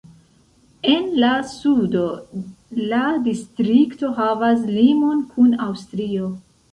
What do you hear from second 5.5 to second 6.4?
Aŭstrio.